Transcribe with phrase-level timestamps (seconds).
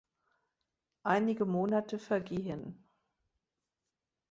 [1.03, 2.83] Einige Monate vergehen.